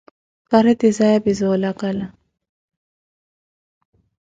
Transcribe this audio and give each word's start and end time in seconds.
Paretizaya 0.49 1.19
pi 1.23 1.33
za 1.33 1.45
olakala. 1.55 2.05